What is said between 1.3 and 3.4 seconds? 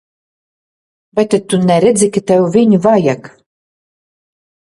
tad tu neredzi, ka tev viņu vajag?